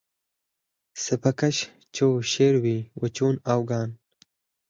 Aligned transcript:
سپه 1.03 1.31
کش 1.39 1.57
چو 1.95 2.07
شیروي 2.31 2.79
و 2.99 3.01
چون 3.15 3.35
آوگان 3.53 3.89